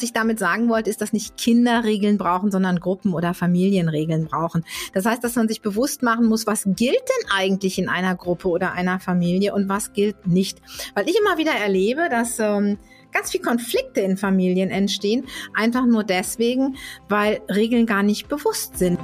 [0.00, 4.28] was ich damit sagen wollte, ist, dass nicht Kinder Regeln brauchen, sondern Gruppen oder Familienregeln
[4.28, 4.64] brauchen.
[4.94, 8.48] Das heißt, dass man sich bewusst machen muss, was gilt denn eigentlich in einer Gruppe
[8.48, 10.62] oder einer Familie und was gilt nicht.
[10.94, 12.78] Weil ich immer wieder erlebe, dass ähm,
[13.12, 16.76] ganz viel Konflikte in Familien entstehen, einfach nur deswegen,
[17.10, 18.98] weil Regeln gar nicht bewusst sind.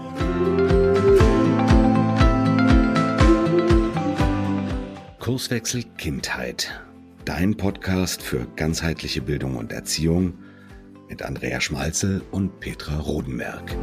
[5.18, 6.80] Kurswechsel Kindheit.
[7.26, 10.38] Dein Podcast für ganzheitliche Bildung und Erziehung
[11.08, 13.74] mit Andrea Schmalzel und Petra Rodenberg.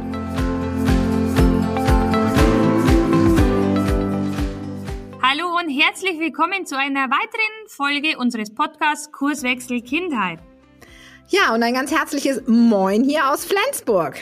[5.22, 10.40] Hallo und herzlich willkommen zu einer weiteren Folge unseres Podcasts Kurswechsel Kindheit.
[11.28, 14.18] Ja, und ein ganz herzliches Moin hier aus Flensburg.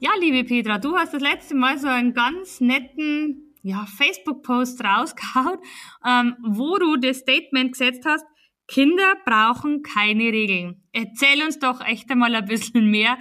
[0.00, 5.58] Ja, liebe Petra, du hast das letzte Mal so einen ganz netten ja, Facebook-Post rausgehauen,
[6.04, 8.24] ähm, wo du das Statement gesetzt hast,
[8.68, 10.82] Kinder brauchen keine Regeln.
[10.92, 13.18] Erzähl uns doch echt einmal ein bisschen mehr,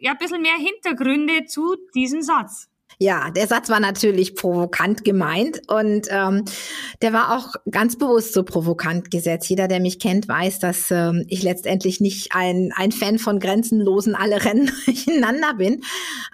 [0.00, 2.68] ja, ein bisschen mehr Hintergründe zu diesem Satz.
[3.00, 6.44] Ja, der Satz war natürlich provokant gemeint und ähm,
[7.00, 9.48] der war auch ganz bewusst so provokant gesetzt.
[9.48, 14.16] Jeder, der mich kennt, weiß, dass ähm, ich letztendlich nicht ein, ein Fan von grenzenlosen
[14.16, 15.82] alle Rennen durcheinander bin.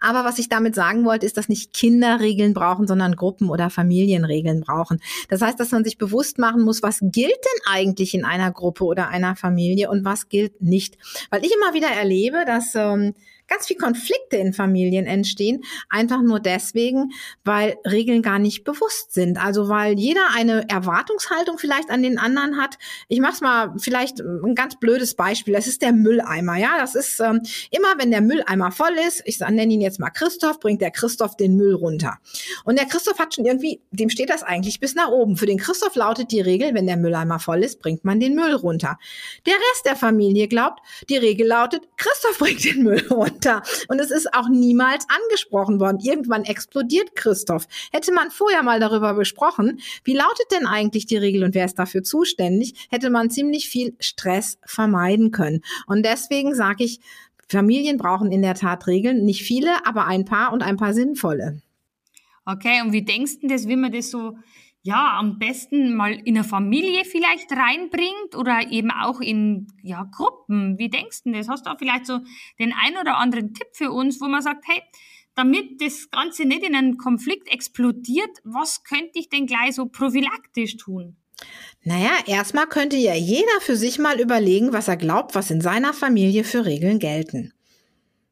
[0.01, 3.69] Aber was ich damit sagen wollte, ist, dass nicht Kinder Regeln brauchen, sondern Gruppen oder
[3.69, 5.01] Familienregeln brauchen.
[5.29, 8.85] Das heißt, dass man sich bewusst machen muss, was gilt denn eigentlich in einer Gruppe
[8.85, 10.97] oder einer Familie und was gilt nicht.
[11.29, 13.15] Weil ich immer wieder erlebe, dass ähm,
[13.47, 17.12] ganz viel Konflikte in Familien entstehen, einfach nur deswegen,
[17.45, 19.39] weil Regeln gar nicht bewusst sind.
[19.39, 22.78] Also weil jeder eine Erwartungshaltung vielleicht an den anderen hat.
[23.09, 25.55] Ich mach's mal vielleicht ein ganz blödes Beispiel.
[25.55, 26.56] Das ist der Mülleimer.
[26.56, 30.11] Ja, das ist ähm, immer, wenn der Mülleimer voll ist, ich nenne ihn jetzt mal
[30.11, 32.19] Christoph, bringt der Christoph den Müll runter.
[32.64, 35.36] Und der Christoph hat schon irgendwie, dem steht das eigentlich bis nach oben.
[35.36, 38.55] Für den Christoph lautet die Regel, wenn der Mülleimer voll ist, bringt man den Müll
[38.55, 38.98] runter.
[39.47, 43.62] Der Rest der Familie glaubt, die Regel lautet, Christoph bringt den Müll runter runter.
[43.89, 45.98] Und es ist auch niemals angesprochen worden.
[46.00, 47.67] Irgendwann explodiert Christoph.
[47.92, 51.78] Hätte man vorher mal darüber besprochen, wie lautet denn eigentlich die Regel und wer ist
[51.78, 55.62] dafür zuständig, hätte man ziemlich viel Stress vermeiden können.
[55.86, 57.00] Und deswegen sage ich,
[57.48, 59.24] Familien brauchen in der Tat Regeln.
[59.24, 61.61] Nicht viele, aber ein paar und ein paar sinnvolle.
[62.46, 64.36] Okay, und wie denkst du das, wie man das so
[64.86, 70.78] ja, am besten mal in eine Familie vielleicht reinbringt oder eben auch in ja, Gruppen.
[70.78, 71.48] Wie denkst du das?
[71.48, 72.20] Hast du auch vielleicht so
[72.58, 74.83] den ein oder anderen Tipp für uns, wo man sagt, hey,
[75.34, 80.77] damit das Ganze nicht in einen Konflikt explodiert, was könnte ich denn gleich so prophylaktisch
[80.77, 81.16] tun?
[81.83, 85.95] Naja, erstmal könnte ja jeder für sich mal überlegen, was er glaubt, was in seiner
[85.95, 87.55] Familie für Regeln gelten.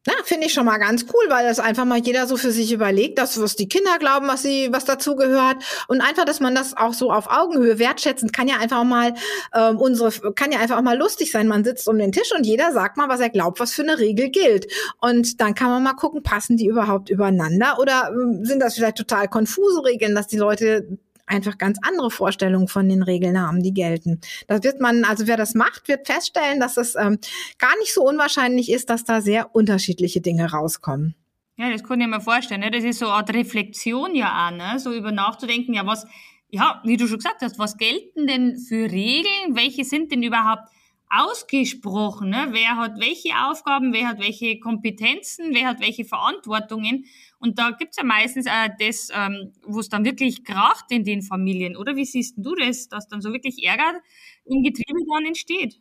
[0.04, 2.72] Ja, finde ich schon mal ganz cool, weil das einfach mal jeder so für sich
[2.72, 6.56] überlegt, dass was die Kinder glauben, was sie, was dazu gehört und einfach, dass man
[6.56, 9.14] das auch so auf Augenhöhe wertschätzen kann ja einfach auch mal
[9.54, 11.46] ähm, unsere, kann ja einfach auch mal lustig sein.
[11.46, 14.00] Man sitzt um den Tisch und jeder sagt mal, was er glaubt, was für eine
[14.00, 14.66] Regel gilt
[15.00, 18.96] und dann kann man mal gucken, passen die überhaupt übereinander oder äh, sind das vielleicht
[18.96, 23.75] total konfuse Regeln, dass die Leute einfach ganz andere Vorstellungen von den Regeln haben, die
[23.75, 24.21] gelten.
[24.47, 27.19] Das wird man, also wer das macht, wird feststellen, dass es ähm,
[27.59, 31.15] gar nicht so unwahrscheinlich ist, dass da sehr unterschiedliche Dinge rauskommen.
[31.56, 32.61] Ja, das kann ich mir vorstellen.
[32.61, 32.71] Ne?
[32.71, 34.78] Das ist so eine Art Reflexion ja auch, ne?
[34.78, 36.06] so über nachzudenken, ja, was,
[36.50, 39.55] ja, wie du schon gesagt hast, was gelten denn für Regeln?
[39.55, 40.69] Welche sind denn überhaupt
[41.12, 42.31] ausgesprochen?
[42.31, 42.49] Ne?
[42.50, 47.05] Wer hat welche Aufgaben, wer hat welche Kompetenzen, wer hat welche Verantwortungen?
[47.39, 51.23] Und da gibt's ja meistens auch das, ähm, wo es dann wirklich kracht in den
[51.23, 51.97] Familien, oder?
[51.97, 54.00] Wie siehst du das, dass dann so wirklich Ärger
[54.47, 55.81] im Getriebe dann entsteht?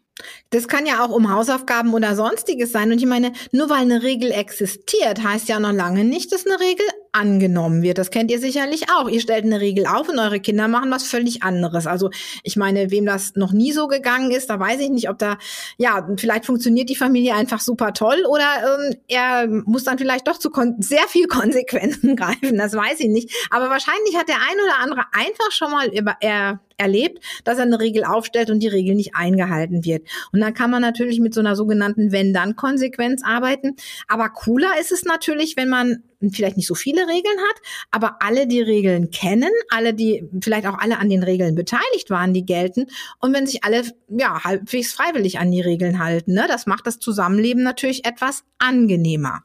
[0.50, 2.92] Das kann ja auch um Hausaufgaben oder sonstiges sein.
[2.92, 6.60] Und ich meine, nur weil eine Regel existiert, heißt ja noch lange nicht, dass eine
[6.60, 7.98] Regel angenommen wird.
[7.98, 9.10] Das kennt ihr sicherlich auch.
[9.10, 11.88] Ihr stellt eine Regel auf und eure Kinder machen was völlig anderes.
[11.88, 12.10] Also
[12.44, 15.38] ich meine, wem das noch nie so gegangen ist, da weiß ich nicht, ob da,
[15.78, 20.38] ja, vielleicht funktioniert die Familie einfach super toll oder ähm, er muss dann vielleicht doch
[20.38, 22.58] zu sehr viel Konsequenzen greifen.
[22.58, 23.48] Das weiß ich nicht.
[23.50, 27.66] Aber wahrscheinlich hat der ein oder andere einfach schon mal über, er, erlebt, dass er
[27.66, 30.08] eine Regel aufstellt und die Regel nicht eingehalten wird.
[30.32, 33.76] Und dann kann man natürlich mit so einer sogenannten Wenn-Dann-Konsequenz arbeiten.
[34.08, 38.48] Aber cooler ist es natürlich, wenn man vielleicht nicht so viele Regeln hat, aber alle
[38.48, 42.88] die Regeln kennen, alle die vielleicht auch alle an den Regeln beteiligt waren, die gelten
[43.20, 47.00] und wenn sich alle ja halbwegs freiwillig an die Regeln halten, ne, das macht das
[47.00, 49.44] Zusammenleben natürlich etwas angenehmer.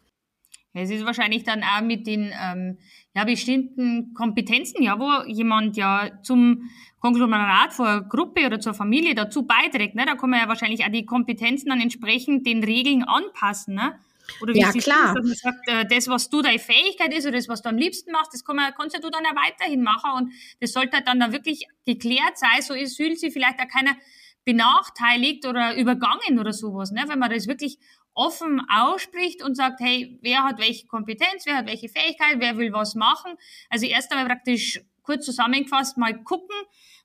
[0.79, 2.77] Es ist wahrscheinlich dann auch mit den ähm,
[3.15, 6.69] ja, bestimmten Kompetenzen, ja, wo jemand ja zum
[7.01, 9.95] Konglomerat vor Gruppe oder zur Familie dazu beiträgt.
[9.95, 10.05] Ne?
[10.07, 13.75] Da kann man ja wahrscheinlich auch die Kompetenzen dann entsprechend den Regeln anpassen.
[13.75, 13.95] Ne?
[14.41, 15.15] Oder wie ja, klar.
[15.15, 17.69] Du, dass man sagt, äh, das, was du deine Fähigkeit ist oder das, was du
[17.69, 20.73] am liebsten machst, das kann man, kannst ja du dann ja weiterhin machen und das
[20.73, 23.97] sollte halt dann da wirklich geklärt sein, so ist, fühlt sich vielleicht auch keiner
[24.45, 27.05] benachteiligt oder übergangen oder sowas, ne?
[27.09, 27.79] wenn man das wirklich
[28.15, 32.73] offen ausspricht und sagt, hey, wer hat welche Kompetenz, wer hat welche Fähigkeit, wer will
[32.73, 33.35] was machen.
[33.69, 36.55] Also erst einmal praktisch kurz zusammengefasst mal gucken,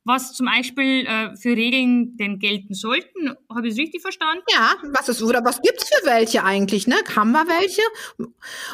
[0.03, 3.35] was zum Beispiel äh, für Regeln denn gelten sollten.
[3.53, 4.43] Habe ich es richtig verstanden?
[4.51, 6.95] Ja, was ist, oder was gibt's für welche eigentlich, ne?
[7.15, 7.81] Haben wir welche?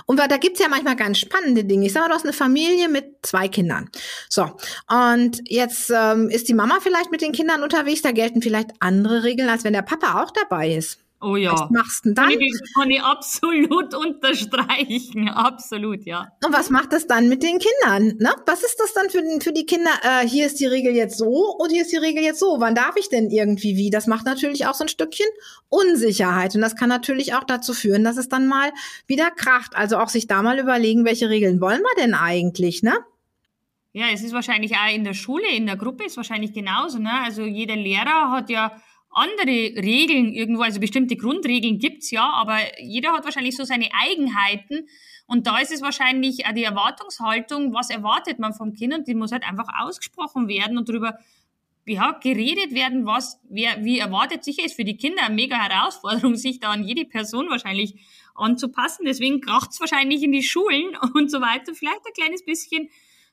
[0.06, 1.86] Und da gibt's ja manchmal ganz spannende Dinge.
[1.86, 3.90] Ich sage mal, du hast eine Familie mit zwei Kindern.
[4.30, 4.50] So,
[4.90, 9.24] und jetzt ähm, ist die Mama vielleicht mit den Kindern unterwegs, da gelten vielleicht andere
[9.24, 11.00] Regeln, als wenn der Papa auch dabei ist.
[11.20, 11.52] Oh ja.
[11.52, 12.30] Was machst du denn dann?
[12.30, 15.30] Kann ich, kann ich absolut unterstreichen.
[15.30, 16.28] Absolut, ja.
[16.46, 18.18] Und was macht das dann mit den Kindern?
[18.20, 18.30] Ne?
[18.46, 19.90] Was ist das dann für, für die Kinder?
[20.04, 22.58] Äh, hier ist die Regel jetzt so und hier ist die Regel jetzt so.
[22.60, 23.90] Wann darf ich denn irgendwie wie?
[23.90, 25.26] Das macht natürlich auch so ein Stückchen
[25.70, 26.54] Unsicherheit.
[26.54, 28.72] Und das kann natürlich auch dazu führen, dass es dann mal
[29.08, 29.76] wieder kracht.
[29.76, 32.94] Also auch sich da mal überlegen, welche Regeln wollen wir denn eigentlich, ne?
[33.94, 37.00] Ja, es ist wahrscheinlich auch in der Schule, in der Gruppe ist wahrscheinlich genauso.
[37.00, 37.12] Ne?
[37.24, 38.80] Also jeder Lehrer hat ja
[39.18, 44.88] andere Regeln irgendwo, also bestimmte Grundregeln gibt's ja, aber jeder hat wahrscheinlich so seine Eigenheiten.
[45.26, 49.16] Und da ist es wahrscheinlich auch die Erwartungshaltung, was erwartet man vom Kind und die
[49.16, 51.18] muss halt einfach ausgesprochen werden und darüber
[51.86, 54.44] ja, geredet werden, was, wer, wie erwartet.
[54.44, 57.96] Sicher ist für die Kinder eine mega Herausforderung, sich da an jede Person wahrscheinlich
[58.36, 59.06] anzupassen.
[59.06, 61.74] Deswegen kracht's wahrscheinlich in die Schulen und so weiter.
[61.74, 62.90] Vielleicht ein kleines bisschen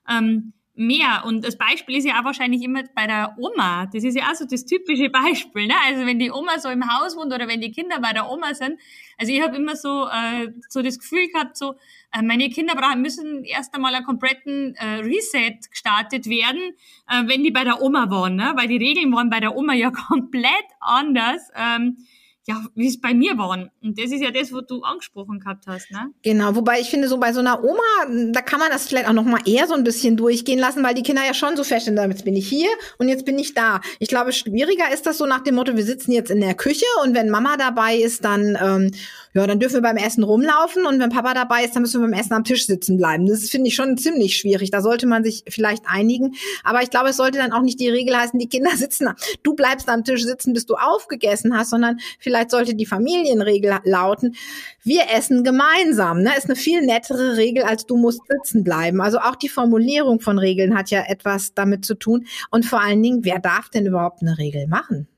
[0.08, 1.22] ähm, mehr.
[1.24, 3.86] Und das Beispiel ist ja auch wahrscheinlich immer bei der Oma.
[3.86, 5.66] Das ist ja auch so das typische Beispiel.
[5.66, 5.74] Ne?
[5.86, 8.54] Also wenn die Oma so im Haus wohnt oder wenn die Kinder bei der Oma
[8.54, 8.80] sind.
[9.16, 11.74] Also ich habe immer so, äh, so das Gefühl gehabt, so
[12.12, 16.74] äh, meine Kinder brauchen, müssen erst einmal einen kompletten äh, Reset gestartet werden,
[17.08, 18.34] äh, wenn die bei der Oma waren.
[18.34, 18.52] Ne?
[18.56, 21.50] Weil die Regeln waren bei der Oma ja komplett anders.
[21.56, 21.98] Ähm,
[22.46, 23.50] ja, wie es bei mir war.
[23.50, 26.10] Und das ist ja das, was du angesprochen gehabt hast, ne?
[26.22, 29.14] Genau, wobei ich finde, so bei so einer Oma, da kann man das vielleicht auch
[29.14, 32.10] noch mal eher so ein bisschen durchgehen lassen, weil die Kinder ja schon so feststellen,
[32.10, 32.68] jetzt bin ich hier
[32.98, 33.80] und jetzt bin ich da.
[33.98, 36.86] Ich glaube, schwieriger ist das so nach dem Motto, wir sitzen jetzt in der Küche
[37.02, 38.90] und wenn Mama dabei ist, dann ähm,
[39.34, 42.08] ja, dann dürfen wir beim Essen rumlaufen und wenn Papa dabei ist, dann müssen wir
[42.08, 43.26] beim Essen am Tisch sitzen bleiben.
[43.26, 44.70] Das finde ich schon ziemlich schwierig.
[44.70, 46.36] Da sollte man sich vielleicht einigen.
[46.62, 49.08] Aber ich glaube, es sollte dann auch nicht die Regel heißen, die Kinder sitzen,
[49.42, 54.36] du bleibst am Tisch sitzen, bis du aufgegessen hast, sondern vielleicht sollte die Familienregel lauten,
[54.84, 56.22] wir essen gemeinsam.
[56.22, 56.30] Ne?
[56.38, 59.00] Ist eine viel nettere Regel, als du musst sitzen bleiben.
[59.00, 62.26] Also auch die Formulierung von Regeln hat ja etwas damit zu tun.
[62.52, 65.08] Und vor allen Dingen, wer darf denn überhaupt eine Regel machen?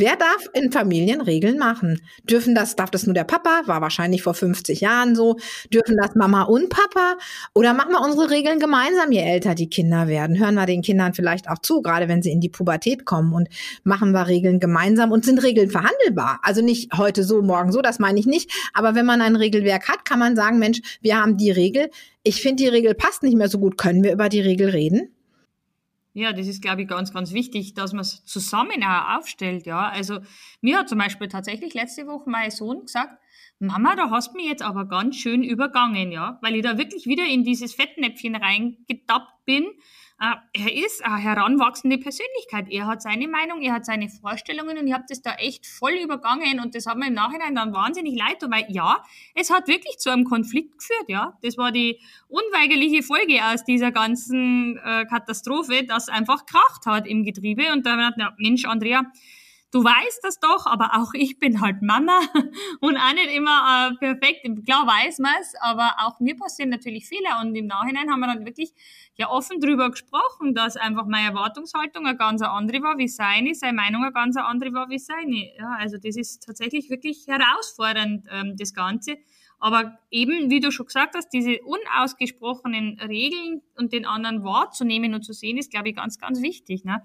[0.00, 2.00] Wer darf in Familien Regeln machen?
[2.24, 3.64] Dürfen das, darf das nur der Papa?
[3.66, 5.36] War wahrscheinlich vor 50 Jahren so.
[5.70, 7.18] Dürfen das Mama und Papa?
[7.52, 10.38] Oder machen wir unsere Regeln gemeinsam, je älter die Kinder werden?
[10.38, 13.50] Hören wir den Kindern vielleicht auch zu, gerade wenn sie in die Pubertät kommen und
[13.84, 16.40] machen wir Regeln gemeinsam und sind Regeln verhandelbar?
[16.42, 18.50] Also nicht heute so, morgen so, das meine ich nicht.
[18.72, 21.90] Aber wenn man ein Regelwerk hat, kann man sagen, Mensch, wir haben die Regel.
[22.22, 23.76] Ich finde, die Regel passt nicht mehr so gut.
[23.76, 25.10] Können wir über die Regel reden?
[26.12, 29.88] Ja, das ist, glaube ich, ganz, ganz wichtig, dass man es zusammen auch aufstellt, ja.
[29.88, 30.18] Also,
[30.60, 33.16] mir hat zum Beispiel tatsächlich letzte Woche mein Sohn gesagt,
[33.60, 37.06] Mama, da hast du mich jetzt aber ganz schön übergangen, ja, weil ich da wirklich
[37.06, 39.66] wieder in dieses Fettnäpfchen reingetappt bin,
[40.20, 42.66] er ist eine heranwachsende Persönlichkeit.
[42.68, 45.92] Er hat seine Meinung, er hat seine Vorstellungen und ich habe das da echt voll
[45.92, 49.02] übergangen und das hat mir im Nachhinein dann wahnsinnig leid, weil ja,
[49.34, 51.38] es hat wirklich zu einem Konflikt geführt, ja.
[51.42, 57.24] Das war die unweigerliche Folge aus dieser ganzen äh, Katastrophe, dass einfach kracht hat im
[57.24, 59.10] Getriebe und da hat ja, Mensch, Andrea,
[59.72, 62.20] du weißt das doch, aber auch ich bin halt Mama
[62.80, 64.46] und auch nicht immer äh, perfekt.
[64.64, 68.26] Klar weiß man es, aber auch mir passieren natürlich Fehler und im Nachhinein haben wir
[68.26, 68.72] dann wirklich
[69.14, 73.74] ja offen drüber gesprochen, dass einfach meine Erwartungshaltung eine ganz andere war wie seine, seine
[73.74, 75.56] Meinung eine ganz andere war wie seine.
[75.56, 79.18] Ja, also das ist tatsächlich wirklich herausfordernd, ähm, das Ganze.
[79.62, 85.22] Aber eben, wie du schon gesagt hast, diese unausgesprochenen Regeln und den anderen wahrzunehmen und
[85.22, 86.84] zu sehen, ist, glaube ich, ganz, ganz wichtig.
[86.84, 87.02] Ne?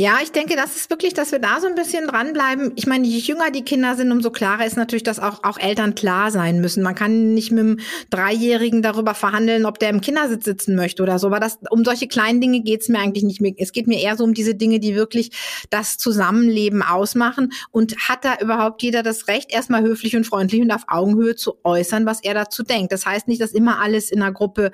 [0.00, 2.70] Ja, ich denke, das ist wirklich, dass wir da so ein bisschen dranbleiben.
[2.76, 5.96] Ich meine, je jünger die Kinder sind, umso klarer ist natürlich, dass auch, auch Eltern
[5.96, 6.84] klar sein müssen.
[6.84, 11.18] Man kann nicht mit einem Dreijährigen darüber verhandeln, ob der im Kindersitz sitzen möchte oder
[11.18, 11.26] so.
[11.26, 13.54] Aber das, um solche kleinen Dinge geht's mir eigentlich nicht mehr.
[13.58, 15.32] Es geht mir eher so um diese Dinge, die wirklich
[15.68, 17.50] das Zusammenleben ausmachen.
[17.72, 21.58] Und hat da überhaupt jeder das Recht, erstmal höflich und freundlich und auf Augenhöhe zu
[21.64, 22.92] äußern, was er dazu denkt.
[22.92, 24.70] Das heißt nicht, dass immer alles in einer Gruppe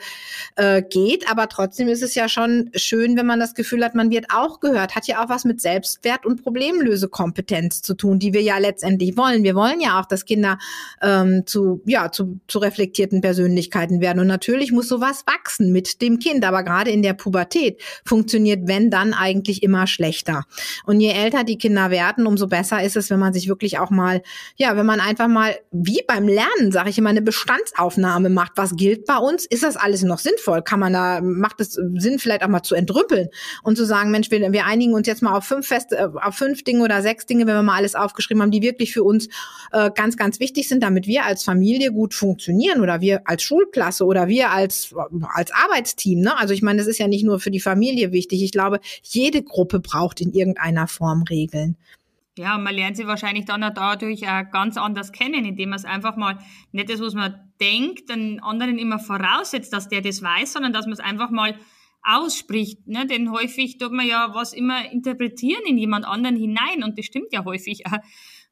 [0.56, 4.10] äh, geht, aber trotzdem ist es ja schon schön, wenn man das Gefühl hat, man
[4.10, 4.94] wird auch gehört.
[4.94, 9.42] Hat ja auch was mit Selbstwert und Problemlösekompetenz zu tun, die wir ja letztendlich wollen.
[9.42, 10.58] Wir wollen ja auch, dass Kinder
[11.02, 14.20] ähm, zu, ja, zu, zu reflektierten Persönlichkeiten werden.
[14.20, 16.44] Und natürlich muss sowas wachsen mit dem Kind.
[16.44, 20.44] Aber gerade in der Pubertät funktioniert, wenn dann eigentlich immer schlechter.
[20.86, 23.90] Und je älter die Kinder werden, umso besser ist es, wenn man sich wirklich auch
[23.90, 24.22] mal,
[24.56, 28.52] ja, wenn man einfach mal, wie beim Lernen, sage ich immer, eine Bestandsaufnahme macht.
[28.56, 29.46] Was gilt bei uns?
[29.46, 30.62] Ist das alles noch sinnvoll?
[30.62, 33.28] Kann man da, macht es Sinn, vielleicht auch mal zu entrüppeln
[33.62, 36.08] und zu sagen, Mensch, wir, wir einigen einigen uns jetzt mal auf fünf feste, äh,
[36.20, 39.02] auf fünf Dinge oder sechs Dinge, wenn wir mal alles aufgeschrieben haben, die wirklich für
[39.02, 39.28] uns
[39.72, 44.04] äh, ganz, ganz wichtig sind, damit wir als Familie gut funktionieren oder wir als Schulklasse
[44.04, 44.94] oder wir als,
[45.34, 46.20] als Arbeitsteam.
[46.20, 46.36] Ne?
[46.38, 48.42] Also ich meine, das ist ja nicht nur für die Familie wichtig.
[48.42, 51.76] Ich glaube, jede Gruppe braucht in irgendeiner Form Regeln.
[52.36, 55.84] Ja, man lernt sie wahrscheinlich dann auch dadurch auch ganz anders kennen, indem man es
[55.84, 56.38] einfach mal
[56.72, 60.86] nicht das, was man denkt, den anderen immer voraussetzt, dass der das weiß, sondern dass
[60.86, 61.54] man es einfach mal
[62.04, 62.86] ausspricht.
[62.86, 63.06] Ne?
[63.06, 67.32] Denn häufig tut man ja was immer interpretieren in jemand anderen hinein und das stimmt
[67.32, 67.98] ja häufig auch,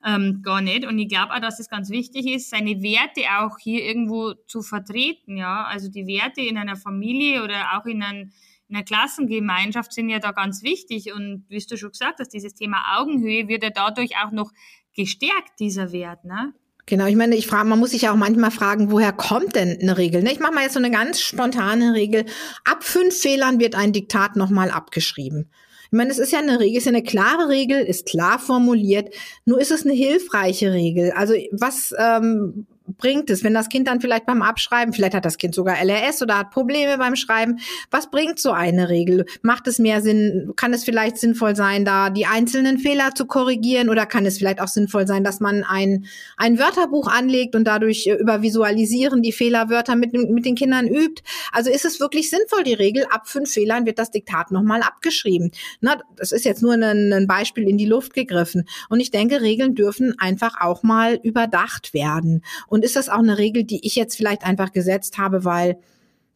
[0.05, 0.87] ähm, gar nicht.
[0.87, 4.63] Und ich glaube auch, dass es ganz wichtig ist, seine Werte auch hier irgendwo zu
[4.63, 5.37] vertreten.
[5.37, 8.33] Ja, also die Werte in einer Familie oder auch in einem
[8.69, 11.13] in der Klassengemeinschaft sind ja da ganz wichtig.
[11.13, 14.51] Und wie du schon gesagt hast, dieses Thema Augenhöhe wird ja dadurch auch noch
[14.97, 16.25] gestärkt, dieser Wert.
[16.25, 16.55] Ne?
[16.87, 19.79] Genau, ich meine, ich frage, man muss sich ja auch manchmal fragen, woher kommt denn
[19.81, 20.23] eine Regel?
[20.23, 20.33] Ne?
[20.33, 22.25] Ich mache mal jetzt so eine ganz spontane Regel.
[22.65, 25.49] Ab fünf Fehlern wird ein Diktat nochmal abgeschrieben.
[25.85, 29.15] Ich meine, es ist ja eine Regel, ist ja eine klare Regel, ist klar formuliert.
[29.45, 31.13] Nur ist es eine hilfreiche Regel.
[31.13, 35.39] Also was ähm, bringt es, wenn das Kind dann vielleicht beim Abschreiben, vielleicht hat das
[35.39, 37.59] Kind sogar LRS oder hat Probleme beim Schreiben,
[37.91, 39.27] was bringt so eine Regel?
[39.43, 43.89] Macht es mehr Sinn, kann es vielleicht sinnvoll sein, da die einzelnen Fehler zu korrigieren
[43.89, 48.07] oder kann es vielleicht auch sinnvoll sein, dass man ein, ein Wörterbuch anlegt und dadurch
[48.07, 51.23] äh, über Visualisieren die Fehlerwörter mit, mit den Kindern übt?
[51.53, 55.51] Also ist es wirklich sinnvoll, die Regel, ab fünf Fehlern wird das Diktat nochmal abgeschrieben?
[55.81, 58.65] Na, das ist jetzt nur ein, ein Beispiel in die Luft gegriffen.
[58.89, 62.43] Und ich denke, Regeln dürfen einfach auch mal überdacht werden.
[62.73, 65.77] Und ist das auch eine Regel, die ich jetzt vielleicht einfach gesetzt habe, weil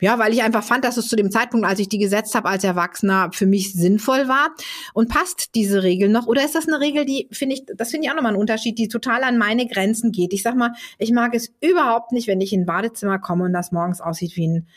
[0.02, 2.50] ja, weil ich einfach fand, dass es zu dem Zeitpunkt, als ich die gesetzt habe
[2.50, 4.50] als Erwachsener, für mich sinnvoll war.
[4.92, 6.26] Und passt diese Regel noch?
[6.26, 8.78] Oder ist das eine Regel, die finde ich, das finde ich auch nochmal ein Unterschied,
[8.78, 10.34] die total an meine Grenzen geht.
[10.34, 13.54] Ich sag mal, ich mag es überhaupt nicht, wenn ich in ein Badezimmer komme und
[13.54, 14.68] das morgens aussieht wie ein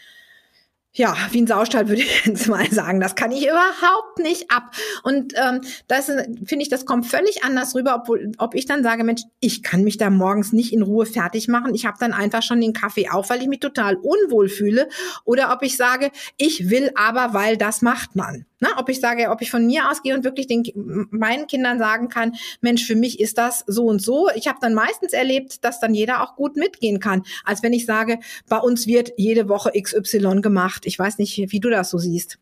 [0.99, 2.99] ja, wie ein Saustall würde ich jetzt mal sagen.
[2.99, 4.75] Das kann ich überhaupt nicht ab.
[5.03, 9.05] Und ähm, das finde ich, das kommt völlig anders rüber, obwohl, ob ich dann sage,
[9.05, 11.73] Mensch, ich kann mich da morgens nicht in Ruhe fertig machen.
[11.73, 14.89] Ich habe dann einfach schon den Kaffee auf, weil ich mich total unwohl fühle.
[15.23, 18.45] Oder ob ich sage, ich will aber, weil das macht man.
[18.59, 20.63] Na, ob ich sage, ob ich von mir ausgehe und wirklich den,
[21.11, 24.29] meinen Kindern sagen kann, Mensch, für mich ist das so und so.
[24.35, 27.85] Ich habe dann meistens erlebt, dass dann jeder auch gut mitgehen kann, als wenn ich
[27.85, 30.85] sage, bei uns wird jede Woche XY gemacht.
[30.85, 32.37] Ich weiß nicht, wie du das so siehst.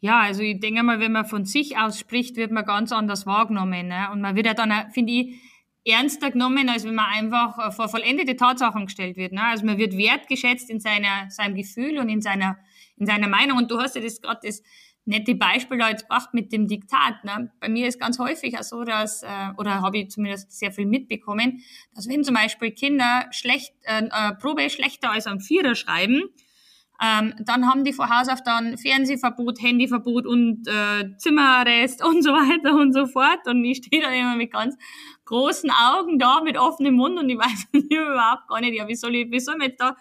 [0.00, 3.24] Ja, also ich denke mal, wenn man von sich aus spricht, wird man ganz anders
[3.24, 3.88] wahrgenommen.
[3.88, 4.08] Ne?
[4.12, 5.40] Und man wird ja dann, finde ich,
[5.86, 9.32] ernster genommen, als wenn man einfach vor vollendete Tatsachen gestellt wird.
[9.32, 9.42] Ne?
[9.42, 12.58] Also man wird wertgeschätzt in seiner, seinem Gefühl und in seiner,
[12.98, 13.56] in seiner Meinung.
[13.56, 14.62] Und du hast ja das gerade das
[15.06, 17.24] nette Beispiel da jetzt gebracht mit dem Diktat.
[17.24, 17.52] Ne?
[17.60, 20.86] Bei mir ist ganz häufig auch so, dass, äh, oder habe ich zumindest sehr viel
[20.86, 21.62] mitbekommen,
[21.94, 26.22] dass wenn zum Beispiel Kinder schlecht, äh, äh, Probe schlechter als ein Vierer schreiben,
[27.02, 32.30] ähm, dann haben die vor Haus auf dann Fernsehverbot, Handyverbot und äh, Zimmerarrest und so
[32.30, 33.46] weiter und so fort.
[33.46, 34.76] Und ich stehe da immer mit ganz
[35.24, 39.14] großen Augen da, mit offenem Mund und ich weiß überhaupt gar nicht, ja, wie soll
[39.16, 39.96] ich, wie soll ich da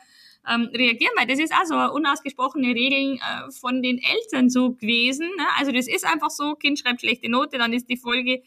[0.50, 4.74] ähm, reagieren, weil das ist auch so eine unausgesprochene Regel äh, von den Eltern so
[4.74, 5.28] gewesen.
[5.38, 5.46] Ne?
[5.58, 8.44] Also das ist einfach so, Kind schreibt schlechte Note, dann ist die Folge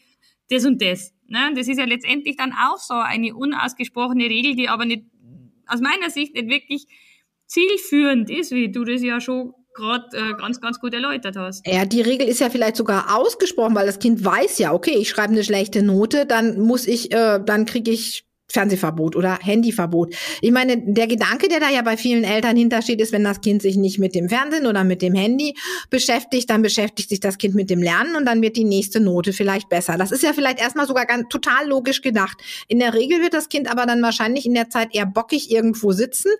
[0.49, 1.13] das und das.
[1.27, 1.51] Ne?
[1.55, 5.05] Das ist ja letztendlich dann auch so eine unausgesprochene Regel, die aber nicht
[5.67, 6.87] aus meiner Sicht nicht wirklich
[7.47, 11.65] zielführend ist, wie du das ja schon gerade äh, ganz, ganz gut erläutert hast.
[11.67, 15.09] Ja, die Regel ist ja vielleicht sogar ausgesprochen, weil das Kind weiß ja, okay, ich
[15.09, 20.15] schreibe eine schlechte Note, dann muss ich, äh, dann kriege ich Fernsehverbot oder Handyverbot.
[20.41, 23.61] Ich meine, der Gedanke, der da ja bei vielen Eltern hintersteht, ist, wenn das Kind
[23.61, 25.55] sich nicht mit dem Fernsehen oder mit dem Handy
[25.89, 29.33] beschäftigt, dann beschäftigt sich das Kind mit dem Lernen und dann wird die nächste Note
[29.33, 29.97] vielleicht besser.
[29.97, 32.37] Das ist ja vielleicht erstmal sogar ganz total logisch gedacht.
[32.67, 35.91] In der Regel wird das Kind aber dann wahrscheinlich in der Zeit eher bockig irgendwo
[35.91, 36.31] sitzen,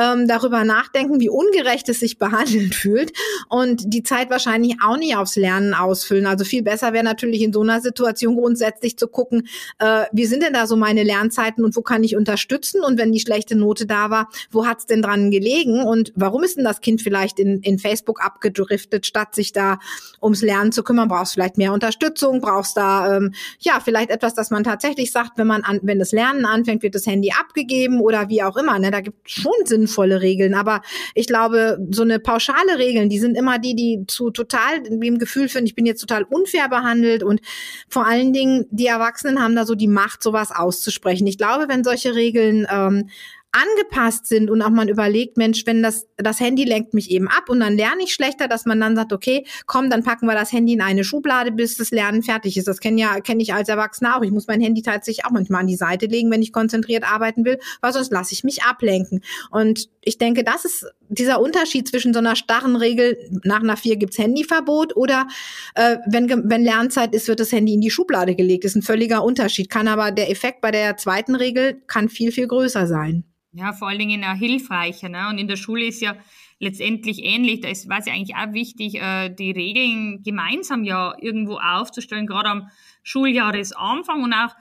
[0.00, 3.12] ähm, darüber nachdenken, wie ungerecht es sich behandelt fühlt
[3.48, 6.26] und die Zeit wahrscheinlich auch nicht aufs Lernen ausfüllen.
[6.26, 10.42] Also viel besser wäre natürlich in so einer Situation grundsätzlich zu gucken, äh, wie sind
[10.42, 12.82] denn da so meine Lernzeiten Möglichkeiten und wo kann ich unterstützen?
[12.82, 15.82] Und wenn die schlechte Note da war, wo hat's denn dran gelegen?
[15.82, 19.78] Und warum ist denn das Kind vielleicht in, in Facebook abgedriftet, statt sich da
[20.22, 21.08] ums Lernen zu kümmern?
[21.08, 22.40] Brauchst vielleicht mehr Unterstützung?
[22.40, 26.12] Brauchst da ähm, ja vielleicht etwas, dass man tatsächlich sagt, wenn man an, wenn das
[26.12, 28.78] Lernen anfängt, wird das Handy abgegeben oder wie auch immer.
[28.78, 28.90] Ne?
[28.90, 30.82] Da gibt schon sinnvolle Regeln, aber
[31.14, 35.48] ich glaube, so eine pauschale Regeln, die sind immer die, die zu total dem Gefühl
[35.48, 37.40] führen, ich bin jetzt total unfair behandelt und
[37.88, 41.26] vor allen Dingen die Erwachsenen haben da so die Macht, sowas auszusprechen.
[41.26, 43.08] Ich glaube, glaube, wenn solche Regeln ähm,
[43.52, 47.48] angepasst sind und auch man überlegt, Mensch, wenn das, das Handy lenkt mich eben ab
[47.48, 50.52] und dann lerne ich schlechter, dass man dann sagt, okay, komm, dann packen wir das
[50.52, 52.68] Handy in eine Schublade, bis das Lernen fertig ist.
[52.68, 54.22] Das kenne ja, kenne ich als Erwachsener auch.
[54.22, 57.44] Ich muss mein Handy tatsächlich auch manchmal an die Seite legen, wenn ich konzentriert arbeiten
[57.44, 59.22] will, weil sonst lasse ich mich ablenken.
[59.50, 63.96] Und ich denke, das ist dieser Unterschied zwischen so einer starren Regel, nach einer vier
[63.96, 65.28] gibt's Handyverbot oder
[65.74, 68.64] äh, wenn, wenn Lernzeit ist, wird das Handy in die Schublade gelegt.
[68.64, 69.70] Das ist ein völliger Unterschied.
[69.70, 73.24] Kann aber der Effekt bei der zweiten Regel kann viel, viel größer sein.
[73.56, 75.08] Ja, vor allen Dingen auch hilfreicher.
[75.08, 75.28] Ne?
[75.30, 76.14] Und in der Schule ist ja
[76.58, 77.60] letztendlich ähnlich.
[77.62, 82.26] Da ist, war es ja eigentlich auch wichtig, äh, die Regeln gemeinsam ja irgendwo aufzustellen,
[82.26, 82.68] gerade am
[83.02, 84.54] Schuljahresanfang und auch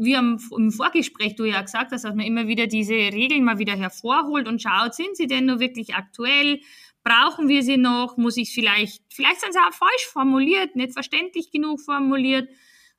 [0.00, 3.58] wie am, im Vorgespräch du ja gesagt hast, dass man immer wieder diese Regeln mal
[3.58, 6.60] wieder hervorholt und schaut, sind sie denn nur wirklich aktuell?
[7.04, 8.16] Brauchen wir sie noch?
[8.16, 12.48] Muss ich vielleicht, vielleicht sind sie auch falsch formuliert, nicht verständlich genug formuliert.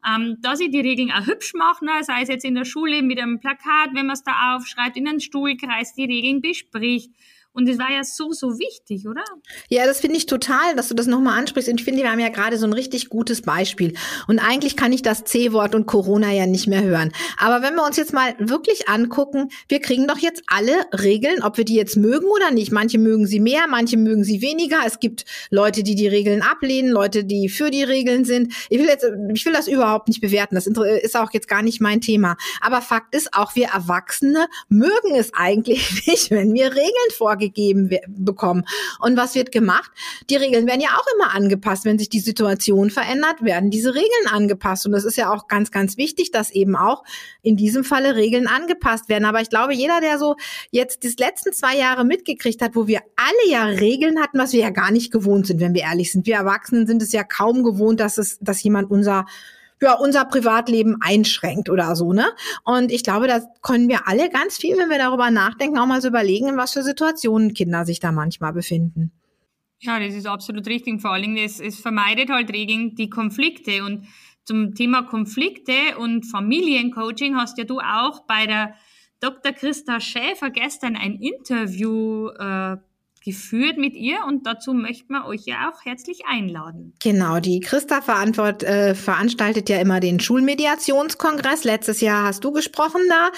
[0.08, 1.92] Ähm, dass ich die Regeln auch hübsch mache, ne?
[2.02, 5.08] sei es jetzt in der Schule mit einem Plakat, wenn man es da aufschreibt, in
[5.08, 7.12] einem Stuhlkreis die Regeln bespricht
[7.56, 9.24] und es war ja so, so wichtig, oder?
[9.70, 11.70] Ja, das finde ich total, dass du das nochmal ansprichst.
[11.70, 13.94] Und ich finde, wir haben ja gerade so ein richtig gutes Beispiel.
[14.28, 17.12] Und eigentlich kann ich das C-Wort und Corona ja nicht mehr hören.
[17.38, 21.58] Aber wenn wir uns jetzt mal wirklich angucken, wir kriegen doch jetzt alle Regeln, ob
[21.58, 22.72] wir die jetzt mögen oder nicht.
[22.72, 24.80] Manche mögen sie mehr, manche mögen sie weniger.
[24.86, 28.52] Es gibt Leute, die die Regeln ablehnen, Leute, die für die Regeln sind.
[28.72, 30.56] Ich will jetzt, ich will das überhaupt nicht bewerten.
[30.56, 32.36] Das ist auch jetzt gar nicht mein Thema.
[32.62, 37.90] Aber Fakt ist, auch wir Erwachsene mögen es eigentlich nicht, wenn wir Regeln vorgeben gegeben
[38.08, 38.64] bekommen.
[39.00, 39.92] Und was wird gemacht?
[40.30, 41.86] Die Regeln werden ja auch immer angepasst.
[41.86, 44.86] Wenn sich die Situation verändert, werden diese Regeln angepasst.
[44.86, 47.04] Und das ist ja auch ganz, ganz wichtig, dass eben auch
[47.42, 49.26] in diesem Falle Regeln angepasst werden.
[49.26, 50.36] Aber ich glaube, jeder, der so
[50.72, 54.62] jetzt die letzten zwei Jahre mitgekriegt hat, wo wir alle ja Regeln hatten, was wir
[54.62, 56.26] ja gar nicht gewohnt sind, wenn wir ehrlich sind.
[56.26, 59.26] Wir Erwachsenen sind es ja kaum gewohnt, dass es, dass jemand unser
[59.82, 62.26] ja, unser Privatleben einschränkt oder so, ne?
[62.64, 66.02] Und ich glaube, da können wir alle ganz viel, wenn wir darüber nachdenken, auch mal
[66.02, 69.12] so überlegen, in was für Situationen Kinder sich da manchmal befinden.
[69.80, 71.02] Ja, das ist absolut richtig.
[71.02, 73.84] Vor allen Dingen, es, es vermeidet halt Regeln die Konflikte.
[73.84, 74.08] Und
[74.46, 78.76] zum Thema Konflikte und Familiencoaching hast ja du auch bei der
[79.20, 79.52] Dr.
[79.52, 82.78] Christa Schäfer gestern ein Interview äh,
[83.24, 86.94] geführt mit ihr und dazu möchten wir euch ja auch herzlich einladen.
[87.02, 91.64] Genau, die Christa äh, veranstaltet ja immer den Schulmediationskongress.
[91.64, 93.32] Letztes Jahr hast du gesprochen da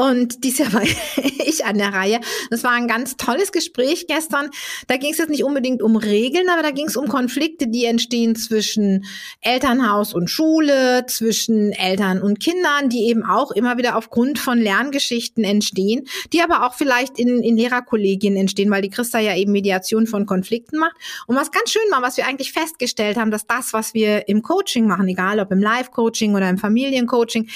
[0.00, 0.82] und dieses Jahr war
[1.46, 2.20] ich an der Reihe.
[2.50, 4.50] Das war ein ganz tolles Gespräch gestern.
[4.86, 7.84] Da ging es jetzt nicht unbedingt um Regeln, aber da ging es um Konflikte, die
[7.84, 9.04] entstehen zwischen
[9.40, 15.44] Elternhaus und Schule, zwischen Eltern und Kindern, die eben auch immer wieder aufgrund von Lerngeschichten
[15.44, 20.06] entstehen, die aber auch vielleicht in, in Lehrerkollegien entstehen, weil die Christa ja eben Mediation
[20.06, 20.96] von Konflikten macht.
[21.26, 24.42] Und was ganz schön war, was wir eigentlich festgestellt haben, dass das, was wir im
[24.42, 27.48] Coaching machen, egal ob im Live-Coaching oder im Familiencoaching,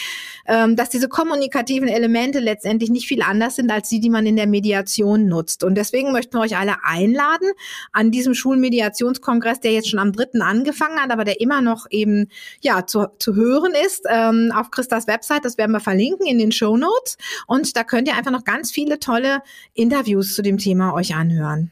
[0.47, 4.37] ähm, dass diese kommunikativen Elemente letztendlich nicht viel anders sind als die, die man in
[4.37, 5.65] der Mediation nutzt.
[5.65, 7.51] Und deswegen möchten wir euch alle einladen
[7.93, 12.29] an diesem Schulmediationskongress, der jetzt schon am dritten angefangen hat, aber der immer noch eben
[12.61, 15.45] ja zu, zu hören ist ähm, auf Christas Website.
[15.45, 17.17] Das werden wir verlinken in den Show Notes.
[17.47, 19.43] Und da könnt ihr einfach noch ganz viele tolle
[19.75, 21.66] Interviews zu dem Thema euch anhören.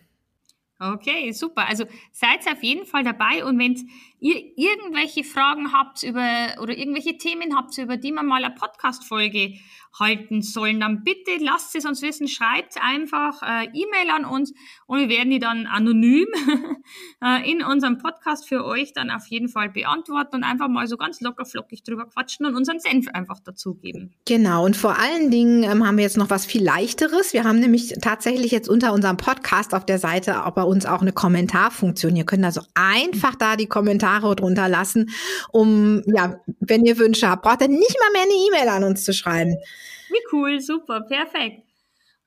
[0.80, 1.68] Okay, super.
[1.68, 7.16] Also seid auf jeden Fall dabei und wenn ihr irgendwelche Fragen habt über oder irgendwelche
[7.16, 9.54] Themen habt, über die man mal eine Podcast-Folge
[9.98, 14.52] halten sollen, dann bitte lasst es uns wissen, schreibt einfach äh, E-Mail an uns
[14.86, 16.26] und wir werden die dann anonym
[17.24, 20.96] äh, in unserem Podcast für euch dann auf jeden Fall beantworten und einfach mal so
[20.96, 24.14] ganz locker flockig drüber quatschen und unseren Senf einfach dazugeben.
[24.26, 27.32] Genau, und vor allen Dingen ähm, haben wir jetzt noch was viel leichteres.
[27.32, 31.02] Wir haben nämlich tatsächlich jetzt unter unserem Podcast auf der Seite auch bei uns auch
[31.02, 32.16] eine Kommentarfunktion.
[32.16, 35.10] Ihr könnt also einfach da die Kommentare drunter lassen,
[35.52, 39.04] um, ja, wenn ihr Wünsche habt, braucht ihr nicht mal mehr eine E-Mail an uns
[39.04, 39.56] zu schreiben.
[40.08, 41.62] Wie cool, super, perfekt.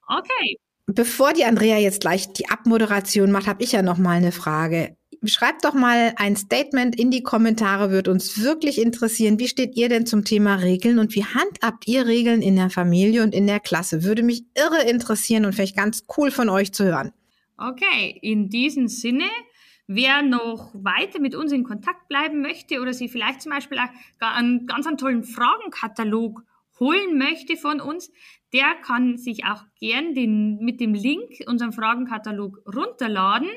[0.07, 0.57] Okay.
[0.87, 4.95] Bevor die Andrea jetzt gleich die Abmoderation macht, habe ich ja noch mal eine Frage.
[5.25, 9.39] Schreibt doch mal ein Statement in die Kommentare, wird uns wirklich interessieren.
[9.39, 13.23] Wie steht ihr denn zum Thema Regeln und wie handhabt ihr Regeln in der Familie
[13.23, 14.03] und in der Klasse?
[14.03, 17.11] Würde mich irre interessieren und vielleicht ganz cool von euch zu hören.
[17.57, 19.25] Okay, in diesem Sinne,
[19.87, 23.79] wer noch weiter mit uns in Kontakt bleiben möchte oder sie vielleicht zum Beispiel
[24.19, 26.43] einen ganz einen tollen Fragenkatalog
[26.79, 28.11] holen möchte von uns,
[28.53, 33.49] der kann sich auch gern den, mit dem Link unseren Fragenkatalog runterladen.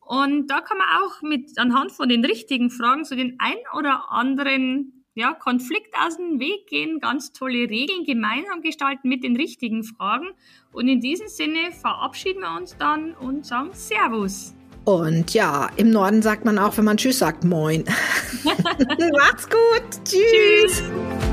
[0.00, 4.10] Und da kann man auch mit anhand von den richtigen Fragen so den ein oder
[4.10, 9.82] anderen ja, Konflikt aus dem Weg gehen, ganz tolle Regeln gemeinsam gestalten mit den richtigen
[9.82, 10.28] Fragen.
[10.72, 14.54] Und in diesem Sinne verabschieden wir uns dann und sagen Servus.
[14.84, 17.84] Und ja, im Norden sagt man auch, wenn man Tschüss sagt, Moin.
[18.44, 20.04] Macht's gut.
[20.04, 20.82] Tschüss.
[20.82, 21.27] Tschüss.